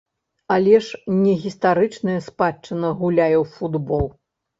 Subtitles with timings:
[0.53, 4.09] Але ж не гістарычная спадчына гуляе ў футбол.